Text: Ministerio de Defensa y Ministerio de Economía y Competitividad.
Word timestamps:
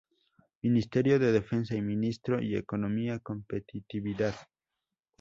Ministerio 0.63 1.19
de 1.19 1.31
Defensa 1.31 1.75
y 1.75 1.81
Ministerio 1.83 2.39
de 2.49 2.57
Economía 2.57 3.13
y 3.13 3.19
Competitividad. 3.19 4.33